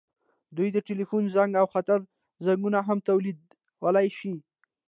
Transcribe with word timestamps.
دوی 0.57 0.69
د 0.73 0.77
ټیلیفون 0.87 1.23
زنګ 1.35 1.51
او 1.61 1.67
خطر 1.73 1.99
زنګونه 2.45 2.79
هم 2.87 2.97
تولیدولی 3.07 4.07
شي. 4.19 4.33